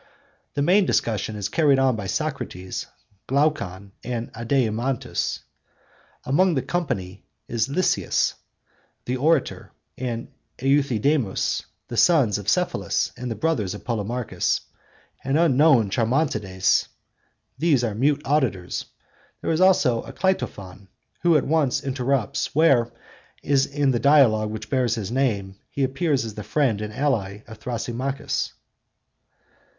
The 0.55 0.63
main 0.63 0.87
discussion 0.87 1.35
is 1.35 1.47
carried 1.47 1.77
on 1.77 1.95
by 1.95 2.07
Socrates, 2.07 2.87
Glaucon, 3.27 3.91
and 4.03 4.33
Adeimantus. 4.33 5.41
Among 6.23 6.55
the 6.55 6.63
company 6.63 7.23
are 7.47 7.53
Lysias 7.67 8.33
(the 9.05 9.15
orator) 9.17 9.71
and 9.99 10.29
Euthydemus, 10.57 11.65
the 11.87 11.97
sons 11.97 12.39
of 12.39 12.49
Cephalus 12.49 13.11
and 13.15 13.39
brothers 13.39 13.75
of 13.75 13.83
Polemarchus, 13.83 14.61
an 15.23 15.37
unknown 15.37 15.91
Charmantides—these 15.91 17.83
are 17.83 17.93
mute 17.93 18.23
auditors; 18.25 18.85
also 19.43 20.01
there 20.01 20.09
is 20.13 20.17
Cleitophon, 20.19 20.87
who 21.21 21.39
once 21.45 21.83
interrupts, 21.83 22.55
where, 22.55 22.91
as 23.43 23.67
in 23.67 23.91
the 23.91 23.99
Dialogue 23.99 24.49
which 24.49 24.71
bears 24.71 24.95
his 24.95 25.11
name, 25.11 25.57
he 25.69 25.83
appears 25.83 26.25
as 26.25 26.33
the 26.33 26.43
friend 26.43 26.81
and 26.81 26.91
ally 26.91 27.43
of 27.47 27.59
Thrasymachus. 27.59 28.53